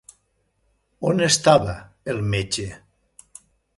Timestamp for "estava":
1.27-1.75